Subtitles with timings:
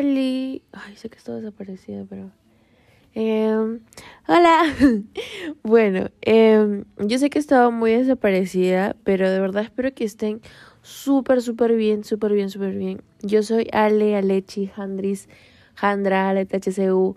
[0.00, 0.62] Ay,
[0.94, 2.30] sé que estoy desaparecida, pero.
[3.14, 3.80] Em,
[4.28, 4.62] hola.
[5.64, 10.40] bueno, em, yo sé que estaba muy desaparecida, pero de verdad espero que estén
[10.82, 13.02] súper, súper bien, súper bien, súper bien.
[13.22, 15.28] Yo soy Ale, Alechi, Handris,
[15.74, 17.16] Handra, HCU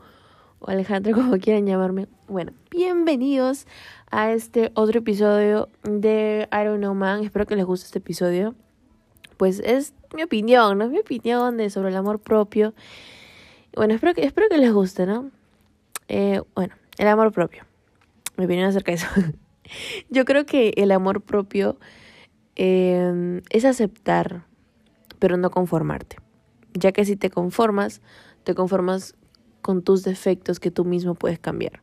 [0.58, 2.08] o Alejandro, como quieran llamarme.
[2.28, 3.68] Bueno, bienvenidos
[4.10, 7.24] a este otro episodio de I Don't Know Man.
[7.24, 8.56] Espero que les guste este episodio.
[9.38, 10.90] Pues es mi opinión, ¿no?
[10.90, 12.74] Mi opinión de, sobre el amor propio.
[13.76, 15.32] Bueno, espero que, espero que les guste, ¿no?
[16.08, 17.66] Eh, bueno, el amor propio.
[18.38, 19.08] Mi opinión acerca de eso.
[20.10, 21.78] Yo creo que el amor propio
[22.56, 24.46] eh, es aceptar,
[25.20, 26.18] pero no conformarte.
[26.74, 28.02] Ya que si te conformas,
[28.44, 29.16] te conformas
[29.62, 31.82] con tus defectos que tú mismo puedes cambiar.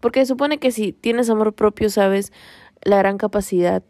[0.00, 2.32] Porque supone que si tienes amor propio, sabes
[2.82, 3.82] la gran capacidad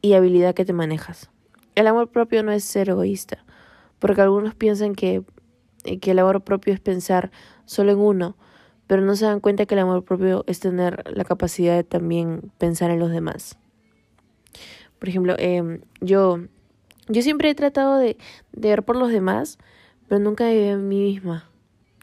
[0.00, 1.30] y habilidad que te manejas.
[1.76, 3.44] El amor propio no es ser egoísta,
[3.98, 5.22] porque algunos piensan que,
[6.00, 7.30] que el amor propio es pensar
[7.66, 8.36] solo en uno,
[8.86, 12.50] pero no se dan cuenta que el amor propio es tener la capacidad de también
[12.58, 13.58] pensar en los demás.
[14.98, 16.40] Por ejemplo, eh, yo,
[17.08, 18.16] yo siempre he tratado de,
[18.52, 19.58] de ver por los demás,
[20.08, 21.50] pero nunca en mí misma.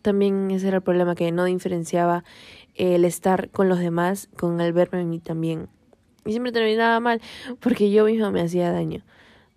[0.04, 2.24] También ese era el problema, que no diferenciaba
[2.76, 5.68] el estar con los demás con el verme en mí también.
[6.26, 7.22] Y siempre terminaba mal,
[7.60, 9.04] porque yo misma me hacía daño.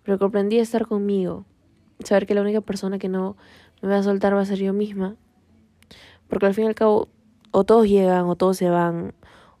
[0.07, 1.43] Pero comprendí estar conmigo,
[2.01, 3.35] saber que la única persona que no
[3.81, 5.17] me va a soltar va a ser yo misma.
[6.29, 7.09] Porque al fin y al cabo,
[7.51, 9.13] o todos llegan, o todos se van,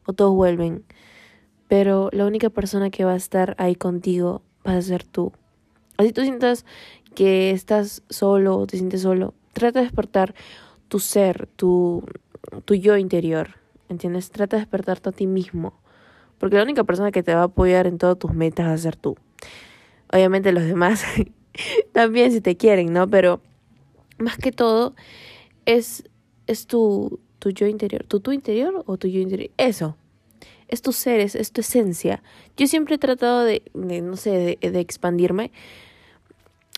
[0.05, 0.85] o todos vuelven.
[1.67, 5.33] Pero la única persona que va a estar ahí contigo va a ser tú.
[5.97, 6.65] Así tú sientas
[7.13, 10.33] que estás solo o te sientes solo, trata de despertar
[10.87, 12.05] tu ser, tu,
[12.63, 13.55] tu yo interior.
[13.89, 14.31] ¿Entiendes?
[14.31, 15.73] Trata de despertarte a ti mismo.
[16.37, 18.77] Porque la única persona que te va a apoyar en todas tus metas va a
[18.77, 19.17] ser tú.
[20.11, 21.03] Obviamente los demás
[21.91, 23.09] también si te quieren, ¿no?
[23.09, 23.41] Pero
[24.17, 24.95] más que todo
[25.65, 26.03] es,
[26.47, 28.05] es tu, tu yo interior.
[28.05, 29.51] ¿Tu tú interior o tu yo interior?
[29.57, 29.97] Eso.
[30.67, 32.21] Es tu ser, es, tu esencia.
[32.57, 35.51] Yo siempre he tratado de, de no sé, de, de expandirme.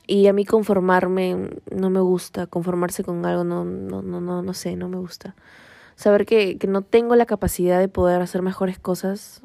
[0.05, 4.53] Y a mí conformarme no me gusta, conformarse con algo no, no, no, no, no
[4.53, 5.35] sé, no me gusta.
[5.95, 9.43] Saber que, que no tengo la capacidad de poder hacer mejores cosas,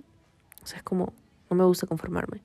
[0.63, 1.13] o sea, es como,
[1.51, 2.41] no me gusta conformarme.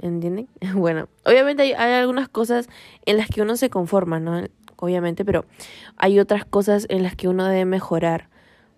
[0.00, 0.48] ¿Entienden?
[0.74, 2.68] Bueno, obviamente hay, algunas cosas
[3.06, 4.44] en las que uno se conforma, ¿no?
[4.76, 5.44] Obviamente, pero
[5.96, 8.28] hay otras cosas en las que uno debe mejorar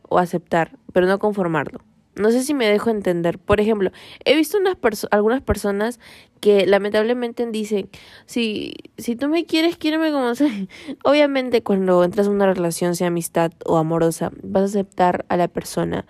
[0.08, 1.80] o aceptar, pero no conformarlo.
[2.14, 3.38] No sé si me dejo entender.
[3.38, 3.90] Por ejemplo,
[4.24, 5.98] he visto unas perso algunas personas
[6.40, 7.88] que lamentablemente dicen,
[8.26, 10.68] si, si tú me quieres, quiéreme como soy.
[11.04, 15.48] Obviamente cuando entras en una relación, sea amistad o amorosa, vas a aceptar a la
[15.48, 16.04] persona.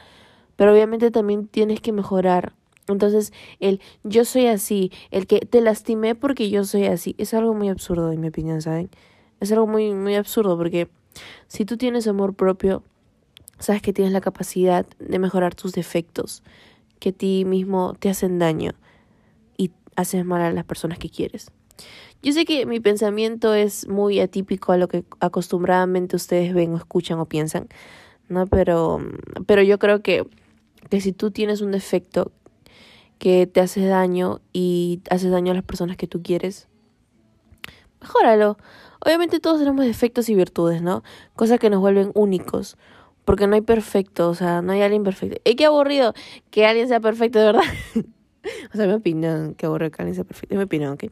[0.57, 2.55] Pero obviamente también tienes que mejorar.
[2.89, 7.55] Entonces, el yo soy así, el que te lastimé porque yo soy así, es algo
[7.55, 8.91] muy absurdo en mi opinión, ¿saben?
[9.41, 10.89] Es algo muy, muy absurdo porque
[11.49, 12.83] si tú tienes amor propio,
[13.59, 16.43] sabes que tienes la capacidad de mejorar tus defectos,
[16.99, 18.73] que a ti mismo te hacen daño
[19.57, 21.51] y haces mal a las personas que quieres.
[22.23, 26.77] Yo sé que mi pensamiento es muy atípico a lo que acostumbradamente ustedes ven o
[26.77, 27.69] escuchan o piensan,
[28.29, 28.47] ¿no?
[28.47, 29.01] Pero,
[29.47, 30.25] pero yo creo que,
[30.89, 32.31] que si tú tienes un defecto
[33.23, 36.67] que te hace daño y haces daño a las personas que tú quieres,
[38.01, 38.59] mejóralo.
[38.99, 41.05] Obviamente todos tenemos defectos y virtudes, ¿no?
[41.37, 42.77] Cosas que nos vuelven únicos.
[43.25, 45.41] Porque no hay perfecto, o sea, no hay alguien perfecto.
[45.45, 46.15] Y qué aburrido
[46.51, 47.63] que alguien sea perfecto, de verdad.
[48.75, 50.57] o sea, mi opinión, qué aburrido que alguien sea perfecto.
[50.57, 51.05] Es mi opinión, ¿ok?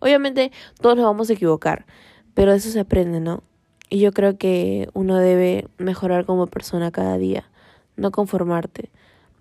[0.00, 1.86] Obviamente todos nos vamos a equivocar,
[2.34, 3.42] pero eso se aprende, ¿no?
[3.88, 7.48] Y yo creo que uno debe mejorar como persona cada día,
[7.96, 8.90] no conformarte.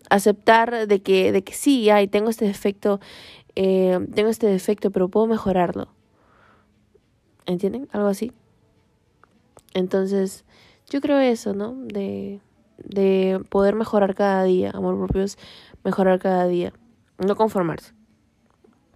[0.09, 2.99] Aceptar de que, de que sí, ay, tengo este defecto,
[3.55, 5.87] eh, tengo este defecto, pero puedo mejorarlo.
[7.45, 7.87] ¿Entienden?
[7.91, 8.31] Algo así.
[9.73, 10.45] Entonces,
[10.89, 11.73] yo creo eso, ¿no?
[11.73, 12.39] De,
[12.77, 14.71] de poder mejorar cada día.
[14.71, 15.37] Amor propio es
[15.83, 16.73] mejorar cada día.
[17.17, 17.93] No conformarse.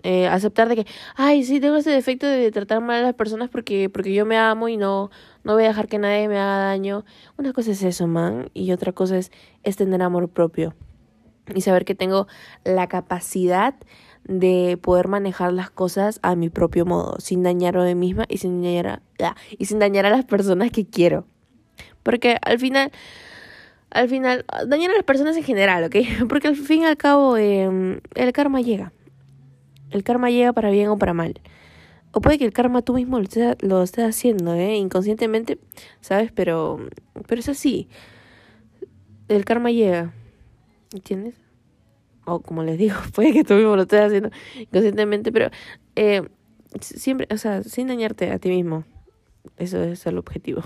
[0.03, 0.85] Eh, aceptar de que,
[1.15, 4.37] ay, sí, tengo ese defecto de tratar mal a las personas porque, porque yo me
[4.37, 5.09] amo y no,
[5.43, 7.03] no voy a dejar que nadie me haga daño.
[7.37, 9.31] Una cosa es eso, man, y otra cosa es,
[9.63, 10.75] es tener amor propio.
[11.53, 12.27] Y saber que tengo
[12.63, 13.75] la capacidad
[14.27, 18.37] de poder manejar las cosas a mi propio modo, sin dañar a mí misma y
[18.37, 21.25] sin dañar a, ah, y sin dañar a las personas que quiero.
[22.03, 22.91] Porque al final,
[23.89, 25.95] al final, dañar a las personas en general, ¿ok?
[26.29, 28.91] Porque al fin y al cabo, eh, el karma llega.
[29.91, 31.39] El karma llega para bien o para mal.
[32.11, 34.75] O puede que el karma tú mismo lo estés, lo estés haciendo, ¿eh?
[34.75, 35.59] Inconscientemente,
[36.01, 36.31] ¿sabes?
[36.31, 36.79] Pero,
[37.27, 37.87] pero es así.
[39.27, 40.13] El karma llega.
[40.97, 41.35] ¿Entiendes?
[42.25, 45.51] O como les digo, puede que tú mismo lo estés haciendo inconscientemente, pero
[45.95, 46.27] eh,
[46.81, 48.83] siempre, o sea, sin dañarte a ti mismo.
[49.57, 50.63] Eso es el objetivo.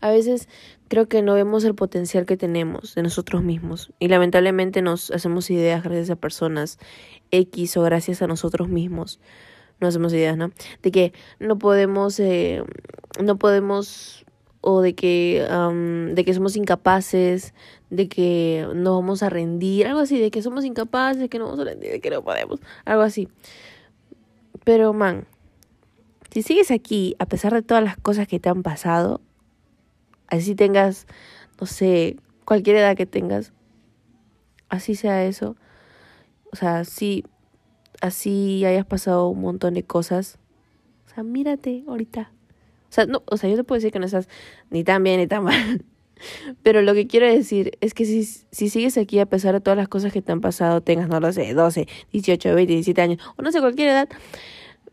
[0.00, 0.48] A veces
[0.88, 5.50] creo que no vemos el potencial que tenemos de nosotros mismos y lamentablemente nos hacemos
[5.50, 6.78] ideas gracias a personas
[7.30, 9.20] X o gracias a nosotros mismos.
[9.78, 10.50] No hacemos ideas, ¿no?
[10.82, 12.64] De que no podemos, eh,
[13.22, 14.26] no podemos,
[14.60, 15.46] o de que,
[16.14, 17.54] de que somos incapaces,
[17.88, 21.46] de que no vamos a rendir, algo así, de que somos incapaces, de que no
[21.46, 23.28] vamos a rendir, de que no podemos, algo así.
[24.64, 25.26] Pero, man,
[26.30, 29.20] si sigues aquí, a pesar de todas las cosas que te han pasado,
[30.28, 31.06] así tengas,
[31.60, 33.52] no sé, cualquier edad que tengas,
[34.68, 35.56] así sea eso,
[36.52, 37.24] o sea, si
[38.00, 40.38] así hayas pasado un montón de cosas,
[41.06, 42.30] o sea, mírate ahorita.
[42.90, 44.28] O sea, no, o sea, yo te puedo decir que no estás
[44.70, 45.84] ni tan bien ni tan mal.
[46.62, 49.76] Pero lo que quiero decir es que si, si sigues aquí a pesar de todas
[49.76, 53.18] las cosas que te han pasado, tengas, no lo sé, 12, 18, 20, 17 años,
[53.36, 54.08] o no sé, cualquier edad,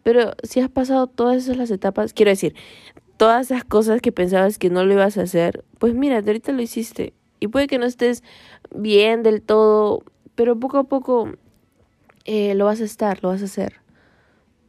[0.04, 2.56] pero si has pasado todas esas etapas, quiero decir,
[3.18, 6.62] todas esas cosas que pensabas que no lo ibas a hacer, pues mira, ahorita lo
[6.62, 7.14] hiciste.
[7.40, 8.24] Y puede que no estés
[8.74, 10.04] bien del todo,
[10.36, 11.34] pero poco a poco
[12.26, 13.82] eh, lo vas a estar, lo vas a hacer.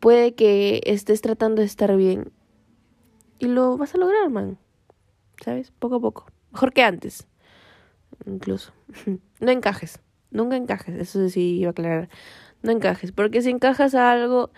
[0.00, 2.32] Puede que estés tratando de estar bien
[3.38, 4.58] y lo vas a lograr, man.
[5.44, 5.72] ¿Sabes?
[5.78, 6.26] Poco a poco.
[6.52, 7.26] Mejor que antes.
[8.26, 8.72] Incluso.
[9.40, 10.00] no encajes.
[10.30, 10.96] Nunca encajes.
[10.96, 12.08] Eso sí iba a aclarar.
[12.62, 13.12] No encajes.
[13.12, 14.50] Porque si encajas a algo,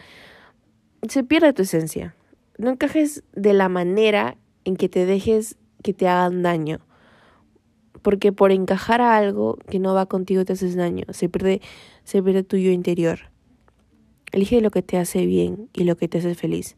[1.08, 2.14] se pierde tu esencia.
[2.58, 6.80] No encajes de la manera en que te dejes que te hagan daño.
[8.02, 11.04] Porque por encajar a algo que no va contigo te haces daño.
[11.10, 11.60] Se pierde,
[12.04, 13.30] se pierde tu yo interior.
[14.32, 16.76] Elige lo que te hace bien y lo que te hace feliz.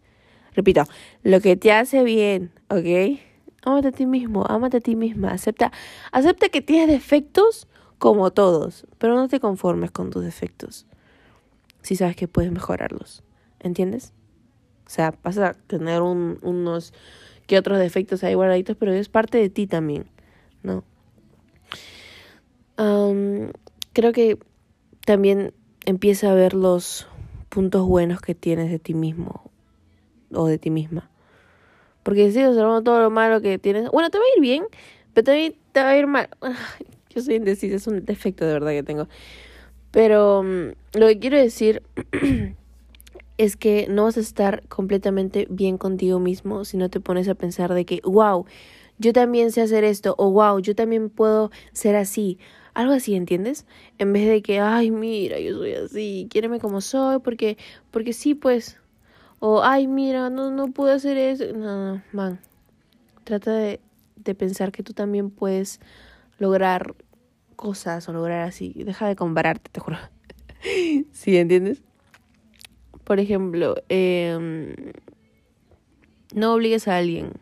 [0.55, 0.85] Repito,
[1.23, 3.19] lo que te hace bien, ¿ok?
[3.65, 5.31] Ámate a ti mismo, ámate a ti misma.
[5.31, 5.73] Acepta,
[6.11, 7.69] acepta que tienes defectos
[7.99, 10.87] como todos, pero no te conformes con tus defectos.
[11.83, 13.23] Si sabes que puedes mejorarlos.
[13.61, 14.13] ¿Entiendes?
[14.87, 16.93] O sea, vas a tener unos
[17.47, 20.07] que otros defectos ahí guardaditos, pero es parte de ti también,
[20.63, 20.85] ¿no?
[23.93, 24.39] creo que
[25.07, 27.07] también empieza a ver los
[27.49, 29.52] puntos buenos que tienes de ti mismo
[30.35, 31.11] o de ti misma.
[32.03, 34.65] Porque si observando todo lo malo que tienes, bueno, te va a ir bien,
[35.15, 36.29] pero también te va a ir mal.
[37.15, 39.09] Yo soy indecisa, es un defecto de verdad que tengo.
[39.91, 41.83] Pero mm, lo que quiero decir
[43.39, 47.35] es que no vas a estar completamente bien contigo mismo si no te pones a
[47.35, 48.47] pensar de que, wow,
[48.99, 52.39] yo también sé hacer esto, o wow, yo también puedo ser así.
[52.75, 53.67] Algo así, ¿entiendes?
[53.99, 57.59] En vez de que, ay, mira, yo soy así, quiéreme como soy, porque,
[57.91, 58.79] porque sí, pues,
[59.45, 61.45] o, ay, mira, no, no puedo hacer eso.
[61.53, 62.39] No, no, man.
[63.25, 63.81] Trata de,
[64.15, 65.81] de pensar que tú también puedes
[66.39, 66.95] lograr
[67.57, 68.73] cosas o lograr así.
[68.77, 69.99] Deja de compararte, te juro.
[71.13, 71.83] ¿Sí entiendes?
[73.03, 74.95] Por ejemplo, eh,
[76.33, 77.33] no obligues a alguien.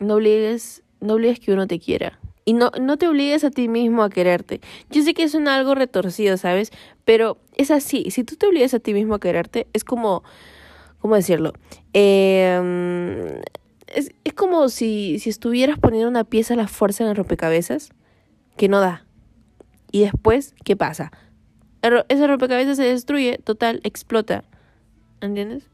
[0.00, 2.18] No obligues, no obligues que uno te quiera.
[2.44, 4.60] Y no, no te obligues a ti mismo a quererte.
[4.90, 6.72] Yo sé que es un algo retorcido, ¿sabes?
[7.04, 8.10] Pero es así.
[8.10, 10.24] Si tú te obligas a ti mismo a quererte, es como
[11.02, 11.52] ¿cómo decirlo?
[11.92, 13.40] Em,
[13.88, 17.90] es, es, como si, si estuvieras poniendo una pieza a la fuerza en el rompecabezas
[18.56, 19.04] que no da.
[19.90, 21.12] Y después, ¿qué pasa?
[22.08, 24.44] ese rompecabezas se destruye, total, explota.
[25.20, 25.64] ¿Entiendes?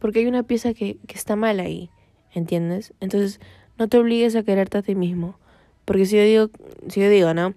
[0.00, 1.90] Porque hay una pieza que, que está mal ahí.
[2.34, 2.92] ¿Entiendes?
[2.98, 3.38] Entonces,
[3.78, 5.38] no te obligues a quererte a ti mismo.
[5.84, 6.50] Porque si yo digo,
[6.88, 7.54] si yo digo, ¿no?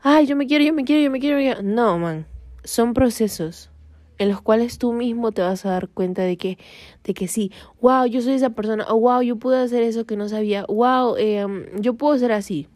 [0.00, 1.68] Ay, yo me quiero, yo me quiero, yo me quiero, yo me quiero.
[1.68, 2.26] No, man.
[2.62, 3.70] Son procesos
[4.18, 6.58] en los cuales tú mismo te vas a dar cuenta de que,
[7.04, 10.16] de que sí, wow, yo soy esa persona, o wow, yo pude hacer eso que
[10.16, 12.68] no sabía, wow, em, yo puedo ser así.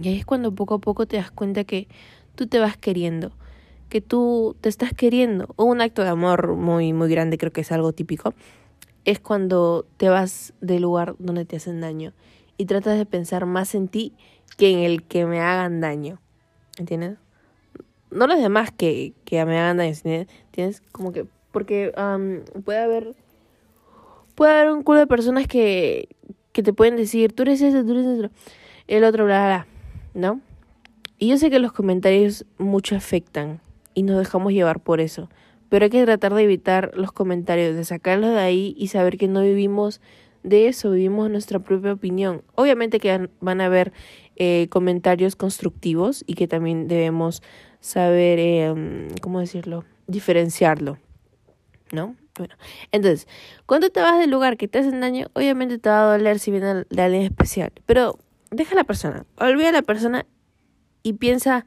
[0.00, 1.88] Y ahí es cuando poco a poco te das cuenta que
[2.34, 3.32] tú te vas queriendo,
[3.88, 5.48] que tú te estás queriendo.
[5.56, 8.34] O un acto de amor muy, muy grande, creo que es algo típico,
[9.04, 12.12] es cuando te vas del lugar donde te hacen daño
[12.58, 14.12] y tratas de pensar más en ti
[14.56, 16.20] que en el que me hagan daño.
[16.78, 17.18] ¿Entiendes?
[18.16, 19.94] No los demás que, que me hagan daño,
[20.50, 21.92] tienes como que, porque
[22.64, 23.14] puede haber,
[24.34, 26.08] puede haber un culo de personas que,
[26.52, 28.30] que te pueden decir, tú eres eso, tú eres eso,
[28.88, 29.66] el otro, bla, bla,
[30.14, 30.40] ¿no?
[31.18, 33.60] Y yo sé que los comentarios mucho afectan
[33.94, 35.30] y nos dejamos llevar por eso,
[35.68, 39.28] pero hay que tratar de evitar los comentarios, de sacarlos de ahí y saber que
[39.28, 40.00] no vivimos
[40.42, 42.42] de eso, vivimos nuestra propia opinión.
[42.54, 43.92] Obviamente que van a haber
[44.36, 47.42] eh, comentarios constructivos y que también debemos
[47.86, 49.84] saber, eh, ¿cómo decirlo?
[50.08, 50.98] Diferenciarlo,
[51.92, 52.16] ¿no?
[52.36, 52.56] Bueno,
[52.90, 53.28] entonces,
[53.64, 56.50] cuando te vas del lugar que te hacen daño, obviamente te va a doler si
[56.50, 58.18] viene de alguien especial, pero
[58.50, 60.26] deja a la persona, olvida a la persona
[61.04, 61.64] y piensa,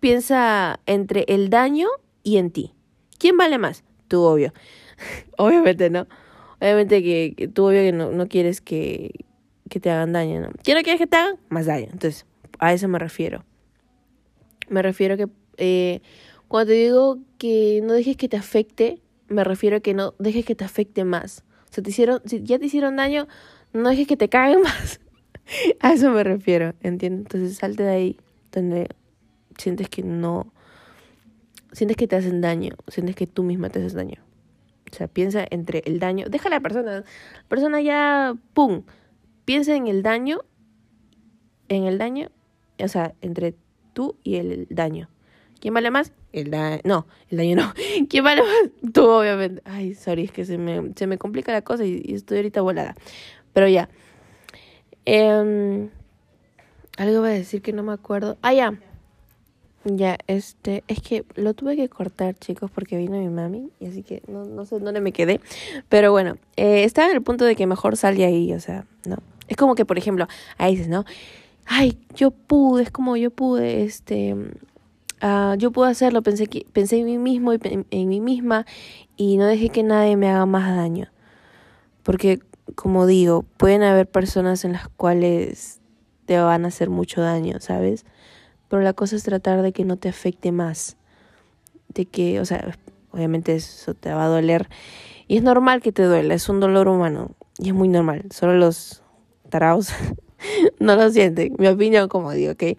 [0.00, 1.86] piensa entre el daño
[2.24, 2.74] y en ti.
[3.16, 3.84] ¿Quién vale más?
[4.08, 4.52] Tú, obvio.
[5.38, 6.08] Obviamente no.
[6.60, 9.24] Obviamente que, tú obvio que no, no quieres que,
[9.68, 10.50] que te hagan daño, ¿no?
[10.64, 11.36] ¿Qué no quieres que te hagan?
[11.50, 11.86] Más daño.
[11.92, 12.26] Entonces,
[12.58, 13.44] a eso me refiero.
[14.70, 16.00] Me refiero a que eh,
[16.48, 20.44] cuando te digo que no dejes que te afecte, me refiero a que no dejes
[20.44, 21.44] que te afecte más.
[21.70, 23.28] O sea, te hicieron, si ya te hicieron daño,
[23.72, 25.00] no dejes que te caguen más.
[25.80, 27.26] a eso me refiero, ¿entiendes?
[27.26, 28.16] Entonces salte de ahí
[28.52, 28.88] donde
[29.58, 30.52] sientes que no,
[31.72, 34.22] sientes que te hacen daño, sientes que tú misma te haces daño.
[34.90, 38.82] O sea, piensa entre el daño, deja a la persona, la persona ya, ¡pum!
[39.44, 40.40] Piensa en el daño,
[41.68, 42.30] en el daño,
[42.82, 43.54] o sea, entre
[43.92, 45.08] tú y el daño.
[45.60, 46.12] ¿Quién vale más?
[46.32, 46.80] El daño.
[46.84, 47.74] No, el daño no.
[48.08, 48.92] ¿Quién vale más?
[48.92, 49.62] Tú, obviamente.
[49.64, 52.94] Ay, sorry, es que se me, se me complica la cosa y, estoy ahorita volada.
[53.52, 53.88] Pero ya.
[55.06, 55.88] Eh,
[56.96, 58.38] algo va a decir que no me acuerdo.
[58.42, 58.78] Ah, ya.
[59.84, 64.02] Ya, este, es que lo tuve que cortar, chicos, porque vino mi mami, y así
[64.02, 65.40] que no, no sé dónde me quedé.
[65.88, 69.16] Pero bueno, eh, estaba en el punto de que mejor salga ahí, o sea, no.
[69.48, 70.28] Es como que, por ejemplo,
[70.58, 71.06] ahí dices, ¿no?
[71.72, 76.98] Ay, yo pude, es como yo pude, este, uh, yo pude hacerlo, pensé, que, pensé
[76.98, 78.66] en mí mismo y en, mí misma,
[79.16, 81.06] y no dejé que nadie me haga más daño.
[82.02, 82.40] Porque,
[82.74, 85.80] como digo, pueden haber personas en las cuales
[86.26, 88.04] te van a hacer mucho daño, ¿sabes?
[88.68, 90.96] pero la cosa es tratar de que no te afecte más.
[91.88, 92.76] De que, o sea,
[93.12, 94.68] obviamente eso te va a doler.
[95.28, 97.30] Y es normal que te duela, es un dolor humano.
[97.58, 98.26] Y es muy normal.
[98.30, 99.04] Solo los
[99.50, 99.92] taraos
[100.78, 101.54] no lo sienten.
[101.58, 102.78] Mi opinión, como digo, ¿ok?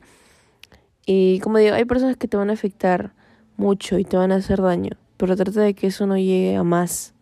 [1.06, 3.14] Y como digo, hay personas que te van a afectar
[3.58, 4.98] mucho y te van a hacer daño.
[5.18, 7.14] Pero trata de que eso no llegue a más.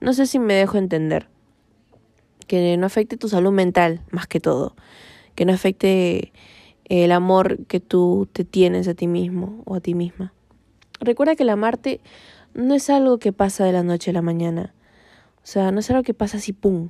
[0.00, 1.28] No sé si me dejo entender.
[2.46, 4.76] Que no afecte tu salud mental, más que todo.
[5.34, 6.32] Que no afecte
[6.84, 10.32] el amor que tú te tienes a ti mismo o a ti misma.
[11.00, 12.00] Recuerda que el amarte
[12.54, 14.74] no es algo que pasa de la noche a la mañana.
[15.42, 16.88] O sea, no es algo que pasa así, ¡pum!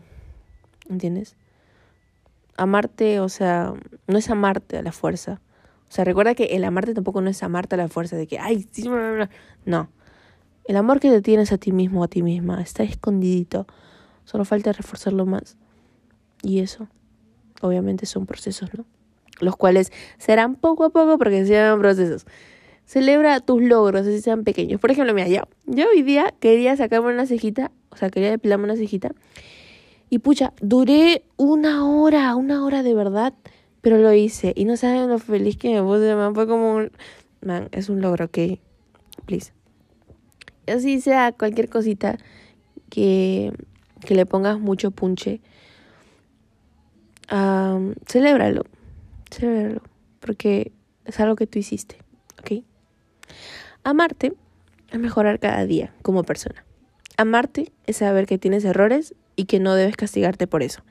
[0.89, 1.37] ¿Entiendes?
[2.57, 3.75] Amarte, o sea,
[4.07, 5.41] no es amarte a la fuerza.
[5.89, 8.39] O sea, recuerda que el amarte tampoco no es amarte a la fuerza de que,
[8.39, 8.89] ay, sí,
[9.65, 9.89] no.
[10.65, 13.67] El amor que te tienes a ti mismo a ti misma está escondidito.
[14.25, 15.57] Solo falta reforzarlo más.
[16.43, 16.89] Y eso,
[17.61, 18.85] obviamente, son procesos, ¿no?
[19.41, 22.27] los cuales serán poco a poco porque sean procesos.
[22.85, 24.81] Celebra tus logros, así sean pequeños.
[24.81, 28.65] Por ejemplo, mira, yo, yo hoy día quería sacarme una cejita, o sea, quería depilarme
[28.65, 29.13] una cejita.
[30.09, 33.35] Y pucha, duré una hora, una hora de verdad,
[33.81, 34.53] pero lo hice.
[34.57, 36.35] Y no saben lo feliz que me puse, man.
[36.35, 36.93] Fue como un.
[37.41, 38.39] Man, es un logro, ok.
[39.27, 39.53] Please.
[40.67, 42.19] Así sea cualquier cosita
[42.91, 43.53] que,
[44.01, 45.41] que le pongas mucho punche.
[47.33, 48.65] Um, celébralo
[49.41, 49.83] verlo,
[50.21, 50.73] porque
[51.05, 51.97] es algo que tú hiciste,
[52.41, 52.65] ¿ok?
[53.83, 54.33] Amarte
[54.91, 56.65] es mejorar cada día como persona.
[57.17, 60.83] Amarte es saber que tienes errores y que no debes castigarte por eso.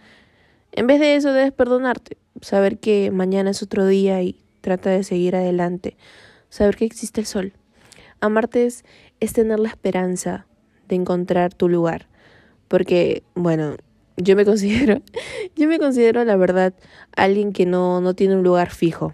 [0.72, 5.04] En vez de eso debes perdonarte, saber que mañana es otro día y trata de
[5.04, 5.98] seguir adelante,
[6.50, 7.54] saber que existe el sol.
[8.22, 8.86] Amarte es,
[9.20, 10.46] es tener la esperanza
[10.88, 12.08] de encontrar tu lugar,
[12.68, 13.75] porque, bueno,
[14.18, 15.02] yo me considero,
[15.56, 16.74] yo me considero la verdad
[17.16, 19.14] alguien que no, no tiene un lugar fijo.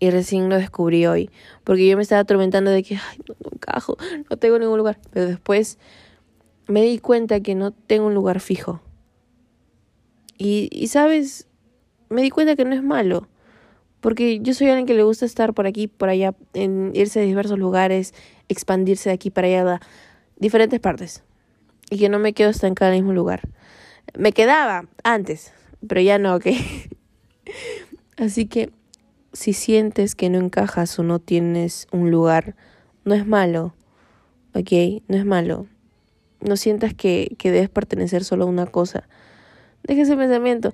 [0.00, 1.28] Y recién lo descubrí hoy,
[1.64, 3.96] porque yo me estaba atormentando de que, ay, no, no
[4.30, 5.00] no tengo ningún lugar.
[5.10, 5.78] Pero después
[6.68, 8.80] me di cuenta que no tengo un lugar fijo.
[10.36, 11.48] Y, sabes,
[12.10, 13.26] me di cuenta que no es malo.
[14.00, 17.58] Porque yo soy alguien que le gusta estar por aquí, por allá, irse a diversos
[17.58, 18.14] lugares,
[18.48, 19.80] expandirse de aquí para allá, a
[20.36, 21.24] diferentes partes.
[21.90, 23.48] Y que no me quedo estancada en el mismo lugar.
[24.16, 25.52] Me quedaba antes,
[25.86, 26.46] pero ya no, ok.
[28.16, 28.70] Así que
[29.32, 32.54] si sientes que no encajas o no tienes un lugar,
[33.04, 33.74] no es malo,
[34.54, 35.66] ok, no es malo.
[36.40, 39.08] No sientas que, que debes pertenecer solo a una cosa.
[39.82, 40.72] Deja ese pensamiento,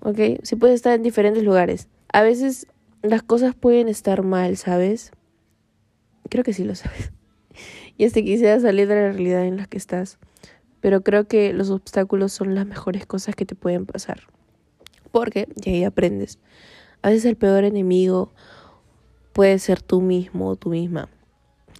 [0.00, 0.18] ok.
[0.42, 1.88] Si puedes estar en diferentes lugares.
[2.12, 2.66] A veces
[3.02, 5.12] las cosas pueden estar mal, ¿sabes?
[6.28, 7.12] Creo que sí lo sabes.
[7.96, 10.18] Y hasta quisiera salir de la realidad en la que estás
[10.84, 14.20] pero creo que los obstáculos son las mejores cosas que te pueden pasar.
[15.12, 16.38] Porque, y ahí aprendes,
[17.00, 18.34] a veces el peor enemigo
[19.32, 21.08] puede ser tú mismo o tú misma,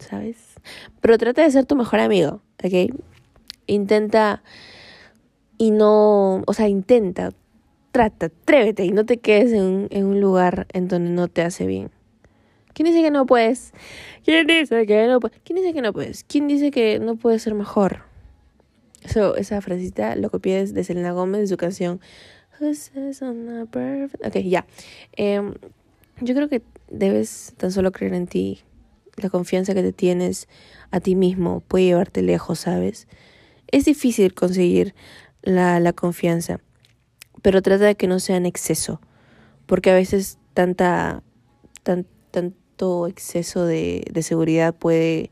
[0.01, 0.55] ¿sabes?
[1.03, 2.95] Pero trata de ser tu mejor amigo, ¿ok?
[3.67, 4.43] Intenta
[5.59, 7.31] y no, o sea, intenta,
[7.93, 11.91] trata, atrévete y no te quedes en, un lugar en donde no te hace bien.
[12.73, 13.73] ¿Quién dice que no puedes?
[14.25, 15.41] ¿Quién dice que no puedes?
[15.45, 16.25] ¿Quién dice que no puedes?
[16.25, 18.03] ¿Quién dice que no puedes ser mejor?
[19.05, 22.01] Esa frasita lo copié de Selena Gómez de su canción
[24.25, 24.67] Ok, ya.
[25.13, 25.55] Em,
[26.21, 28.61] yo creo que debes tan solo creer en ti.
[29.17, 30.49] La confianza que te tienes
[30.91, 33.09] a ti mismo puede llevarte lejos, ¿sabes?
[33.69, 34.95] Es difícil conseguir
[35.43, 36.61] la, la confianza,
[37.43, 39.01] pero trata de que no sea en exceso,
[39.67, 41.23] porque a veces tanta,
[41.83, 45.31] tan, tanto exceso de, de seguridad puede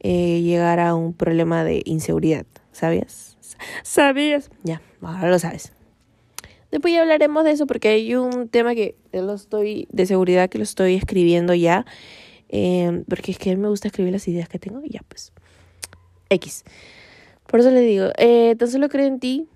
[0.00, 3.36] eh, llegar a un problema de inseguridad, ¿sabías?
[3.82, 4.50] ¿Sabías?
[4.64, 5.72] Ya, ahora lo sabes.
[6.72, 10.58] Después ya hablaremos de eso porque hay un tema que lo estoy de seguridad que
[10.58, 11.84] lo estoy escribiendo ya.
[12.54, 15.00] Eh, porque es que a mí me gusta escribir las ideas que tengo y ya
[15.08, 15.32] pues.
[16.28, 16.64] X.
[17.46, 19.48] Por eso le digo, eh, tan solo creo en ti.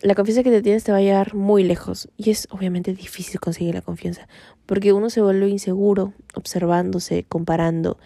[0.00, 2.08] La confianza que te tienes te va a llevar muy lejos.
[2.16, 4.28] Y es obviamente difícil conseguir la confianza.
[4.64, 7.98] Porque uno se vuelve inseguro, observándose, comparando.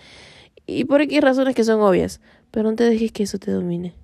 [0.66, 2.20] Y por aquí razones que son obvias.
[2.50, 3.94] Pero no te dejes que eso te domine.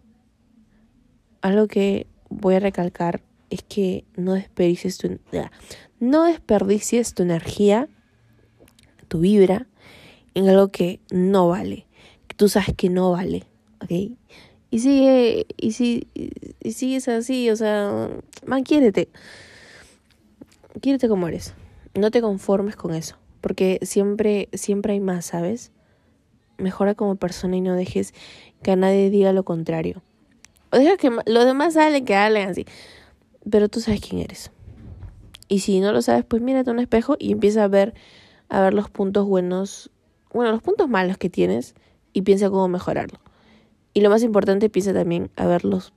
[1.40, 5.18] Algo que voy a recalcar es que no desperdicies tu,
[5.98, 7.88] no desperdicies tu energía,
[9.08, 9.66] tu vibra,
[10.38, 11.86] en algo que no vale,
[12.26, 13.44] que tú sabes que no vale,
[13.82, 14.16] ¿ok?
[14.70, 16.06] Y sigue, y, si,
[16.62, 18.10] y sigues así, o sea,
[18.46, 19.08] man, quiérete.
[20.80, 21.54] Quiérete como eres.
[21.94, 25.72] No te conformes con eso, porque siempre, siempre hay más, ¿sabes?
[26.58, 28.12] Mejora como persona y no dejes
[28.62, 30.02] que a nadie diga lo contrario.
[30.70, 32.66] O deja que los demás salen, que hablen así
[33.50, 34.50] pero tú sabes quién eres.
[35.48, 37.94] Y si no lo sabes, pues mírate a un espejo y empieza a ver,
[38.48, 39.90] a ver los puntos buenos,
[40.32, 41.74] bueno, los puntos malos que tienes
[42.12, 43.18] y piensa cómo mejorarlo.
[43.94, 45.92] Y lo más importante, piensa también a ver los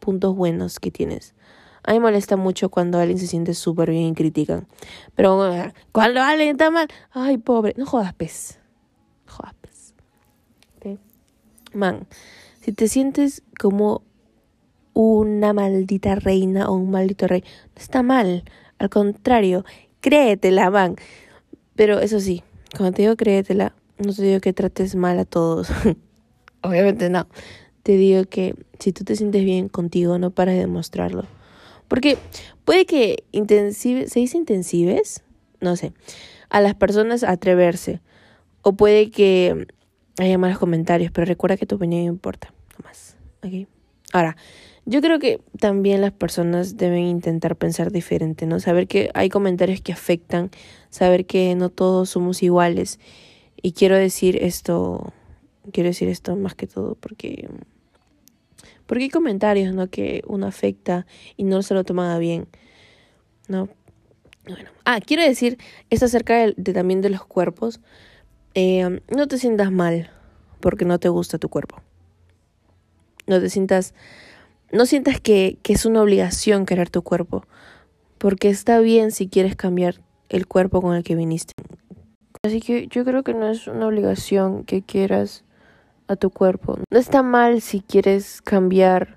[0.00, 1.34] puntos buenos que tienes.
[1.82, 4.66] A mí me molesta mucho cuando alguien se siente súper bien y critican.
[5.14, 5.38] Pero
[5.92, 8.58] cuando alguien está mal, ay, pobre, no jodas, pez.
[9.26, 9.94] Jodas, pez.
[11.74, 12.06] Man,
[12.60, 14.02] si te sientes como
[14.94, 17.42] una maldita reina o un maldito rey.
[17.74, 18.44] No está mal.
[18.78, 19.64] Al contrario,
[20.00, 20.96] créetela, man.
[21.74, 22.42] Pero eso sí,
[22.76, 25.68] cuando te digo créetela, no te digo que trates mal a todos.
[26.62, 27.26] Obviamente no.
[27.82, 31.26] Te digo que si tú te sientes bien contigo, no pares de demostrarlo.
[31.88, 32.16] Porque
[32.64, 35.22] puede que intensive, ¿se dice intensives?
[35.60, 35.92] No sé.
[36.48, 38.00] A las personas atreverse.
[38.62, 39.66] O puede que
[40.18, 42.54] haya malos comentarios, pero recuerda que tu opinión importa.
[42.78, 43.16] No más.
[43.42, 43.68] ¿Ok?
[44.12, 44.36] Ahora,
[44.86, 48.60] yo creo que también las personas deben intentar pensar diferente, ¿no?
[48.60, 50.50] Saber que hay comentarios que afectan,
[50.90, 53.00] saber que no todos somos iguales.
[53.62, 55.12] Y quiero decir esto,
[55.72, 57.48] quiero decir esto más que todo porque
[58.86, 59.88] porque hay comentarios, ¿no?
[59.88, 62.46] Que uno afecta y no se lo toman bien,
[63.48, 63.68] ¿no?
[64.46, 67.80] Bueno, ah, quiero decir esto acerca de, también de los cuerpos.
[68.54, 70.10] Eh, no te sientas mal
[70.60, 71.80] porque no te gusta tu cuerpo.
[73.26, 73.94] No te sientas
[74.72, 77.44] no sientas que, que es una obligación querer tu cuerpo,
[78.18, 81.52] porque está bien si quieres cambiar el cuerpo con el que viniste.
[82.44, 85.44] Así que yo creo que no es una obligación que quieras
[86.08, 86.78] a tu cuerpo.
[86.90, 89.16] No está mal si quieres cambiar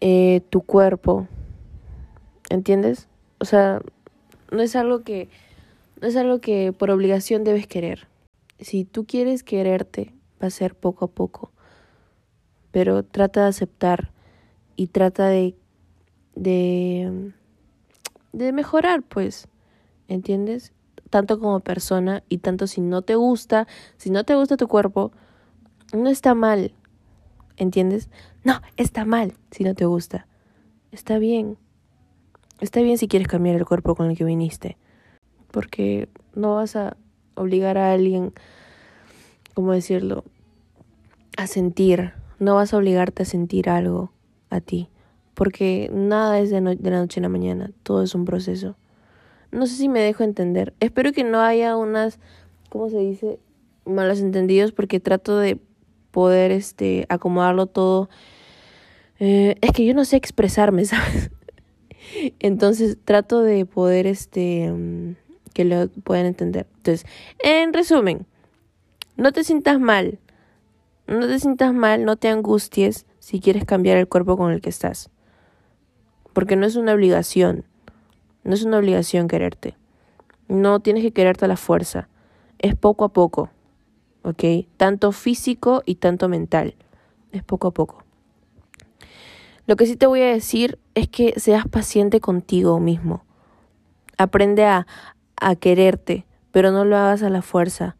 [0.00, 1.28] eh, tu cuerpo.
[2.50, 3.08] ¿Entiendes?
[3.38, 3.80] O sea,
[4.50, 5.28] no es algo que
[6.00, 8.08] no es algo que por obligación debes querer.
[8.60, 11.52] Si tú quieres quererte, va a ser poco a poco.
[12.70, 14.12] Pero trata de aceptar
[14.76, 15.56] y trata de,
[16.34, 17.32] de,
[18.32, 19.48] de mejorar, pues,
[20.06, 20.72] ¿entiendes?
[21.10, 25.12] Tanto como persona y tanto si no te gusta, si no te gusta tu cuerpo,
[25.92, 26.72] no está mal,
[27.56, 28.10] ¿entiendes?
[28.44, 30.26] No, está mal si no te gusta.
[30.92, 31.56] Está bien.
[32.60, 34.76] Está bien si quieres cambiar el cuerpo con el que viniste.
[35.50, 36.96] Porque no vas a
[37.34, 38.32] obligar a alguien,
[39.54, 40.24] ¿cómo decirlo?
[41.36, 42.12] A sentir.
[42.38, 44.10] No vas a obligarte a sentir algo
[44.56, 44.88] a ti,
[45.34, 48.76] porque nada es de, de la noche a la mañana, todo es un proceso.
[49.52, 50.74] No sé si me dejo entender.
[50.80, 52.18] Espero que no haya unas,
[52.68, 53.38] ¿cómo se dice?
[53.84, 55.58] Malos entendidos, porque trato de
[56.10, 58.08] poder este, acomodarlo todo.
[59.18, 61.30] Eh, es que yo no sé expresarme, ¿sabes?
[62.38, 65.16] Entonces trato de poder este mm,
[65.52, 66.66] que lo puedan entender.
[66.76, 67.06] Entonces,
[67.38, 68.26] en resumen,
[69.16, 70.18] no te sientas mal.
[71.06, 74.68] No te sientas mal, no te angusties si quieres cambiar el cuerpo con el que
[74.68, 75.10] estás.
[76.32, 77.64] Porque no es una obligación.
[78.44, 79.76] No es una obligación quererte.
[80.46, 82.08] No tienes que quererte a la fuerza.
[82.60, 83.50] Es poco a poco.
[84.22, 84.68] ¿Ok?
[84.76, 86.76] Tanto físico y tanto mental.
[87.32, 88.04] Es poco a poco.
[89.66, 93.24] Lo que sí te voy a decir es que seas paciente contigo mismo.
[94.18, 94.86] Aprende a,
[95.34, 97.96] a quererte, pero no lo hagas a la fuerza.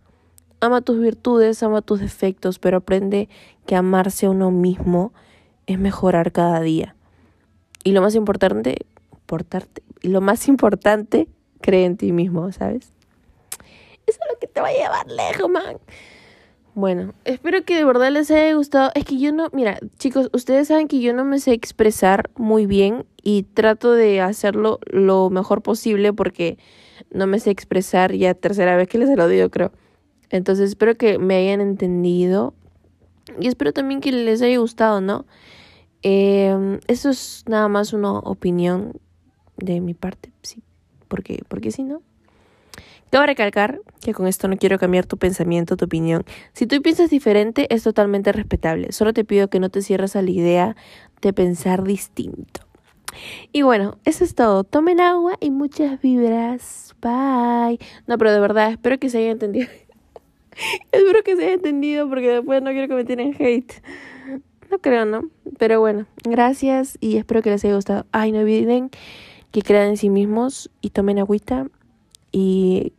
[0.60, 3.28] Ama tus virtudes, ama tus defectos, pero aprende
[3.66, 5.12] que amarse a uno mismo
[5.66, 6.96] es mejorar cada día.
[7.84, 8.76] Y lo más importante,
[9.26, 11.28] portarte, lo más importante,
[11.60, 12.90] cree en ti mismo, ¿sabes?
[14.06, 15.78] Eso es lo que te va a llevar lejos, man.
[16.74, 18.90] bueno, espero que de verdad les haya gustado.
[18.94, 22.66] Es que yo no, mira, chicos, ustedes saben que yo no me sé expresar muy
[22.66, 26.58] bien y trato de hacerlo lo mejor posible porque
[27.10, 29.72] no me sé expresar ya tercera vez que les lo digo, creo.
[30.30, 32.54] Entonces espero que me hayan entendido
[33.40, 35.26] y espero también que les haya gustado, ¿no?
[36.02, 38.92] Eh, eso es nada más una opinión
[39.56, 40.62] de mi parte, sí,
[41.08, 42.02] porque, porque si no.
[43.10, 46.24] Debo recalcar que con esto no quiero cambiar tu pensamiento, tu opinión.
[46.52, 48.90] Si tú piensas diferente, es totalmente respetable.
[48.92, 50.76] Solo te pido que no te cierres a la idea
[51.22, 52.62] de pensar distinto.
[53.52, 54.64] Y bueno, eso es todo.
[54.64, 56.94] Tomen agua y muchas vibras.
[57.00, 57.78] Bye.
[58.06, 59.68] No, pero de verdad, espero que se haya entendido.
[60.92, 63.72] espero que se haya entendido porque después no quiero que me tienen hate.
[64.70, 65.30] No creo, ¿no?
[65.58, 68.06] Pero bueno, gracias y espero que les haya gustado.
[68.12, 68.90] Ay, no olviden
[69.52, 71.68] que crean en sí mismos y tomen agüita
[72.32, 72.92] y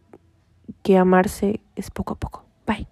[0.82, 2.46] que amarse es poco a poco.
[2.66, 2.88] Bye.